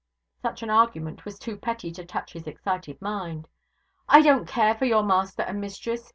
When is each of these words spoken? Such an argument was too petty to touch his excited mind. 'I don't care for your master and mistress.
Such 0.41 0.63
an 0.63 0.71
argument 0.71 1.25
was 1.25 1.37
too 1.37 1.55
petty 1.55 1.91
to 1.91 2.03
touch 2.03 2.33
his 2.33 2.47
excited 2.47 2.99
mind. 3.03 3.47
'I 4.09 4.21
don't 4.23 4.47
care 4.47 4.73
for 4.73 4.85
your 4.85 5.03
master 5.03 5.43
and 5.43 5.61
mistress. 5.61 6.09